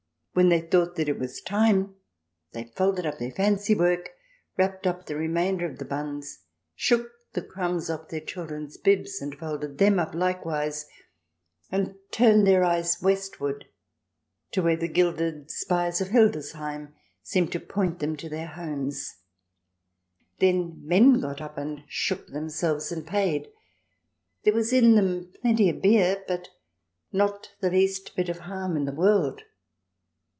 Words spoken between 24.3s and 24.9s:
There was